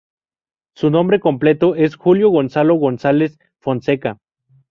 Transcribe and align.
Su 0.73 0.89
nombre 0.89 1.19
completo 1.19 1.75
es 1.75 1.95
Julio 1.95 2.29
Gonzalo 2.29 2.73
González 2.73 3.37
Fonseca. 3.59 4.17